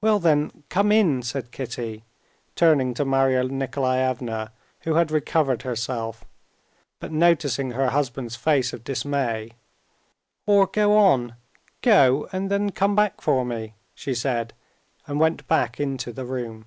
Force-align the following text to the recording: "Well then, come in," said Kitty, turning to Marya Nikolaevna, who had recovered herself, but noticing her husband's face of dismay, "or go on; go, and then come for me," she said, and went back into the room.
"Well 0.00 0.18
then, 0.18 0.64
come 0.70 0.90
in," 0.90 1.22
said 1.22 1.52
Kitty, 1.52 2.02
turning 2.56 2.94
to 2.94 3.04
Marya 3.04 3.44
Nikolaevna, 3.44 4.50
who 4.80 4.94
had 4.94 5.12
recovered 5.12 5.62
herself, 5.62 6.24
but 6.98 7.12
noticing 7.12 7.70
her 7.70 7.90
husband's 7.90 8.34
face 8.34 8.72
of 8.72 8.82
dismay, 8.82 9.52
"or 10.46 10.66
go 10.66 10.96
on; 10.96 11.36
go, 11.80 12.28
and 12.32 12.50
then 12.50 12.70
come 12.72 12.98
for 13.20 13.44
me," 13.44 13.74
she 13.94 14.16
said, 14.16 14.52
and 15.06 15.20
went 15.20 15.46
back 15.46 15.78
into 15.78 16.12
the 16.12 16.24
room. 16.24 16.66